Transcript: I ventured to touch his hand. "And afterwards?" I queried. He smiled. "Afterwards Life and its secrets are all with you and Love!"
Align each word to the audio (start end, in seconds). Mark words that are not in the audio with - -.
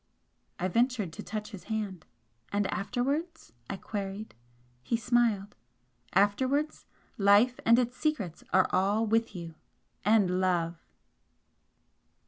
I 0.57 0.67
ventured 0.67 1.13
to 1.13 1.21
touch 1.21 1.51
his 1.51 1.65
hand. 1.65 2.07
"And 2.51 2.65
afterwards?" 2.73 3.53
I 3.69 3.77
queried. 3.77 4.33
He 4.81 4.97
smiled. 4.97 5.53
"Afterwards 6.13 6.87
Life 7.19 7.59
and 7.67 7.77
its 7.77 7.97
secrets 7.97 8.43
are 8.51 8.67
all 8.71 9.05
with 9.05 9.35
you 9.35 9.53
and 10.03 10.39
Love!" 10.41 10.83